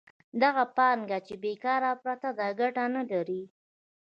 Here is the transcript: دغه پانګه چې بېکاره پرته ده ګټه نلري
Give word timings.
دغه 0.43 0.63
پانګه 0.77 1.17
چې 1.27 1.33
بېکاره 1.43 1.91
پرته 2.03 2.29
ده 2.37 2.47
ګټه 2.59 2.83
نلري 2.95 3.43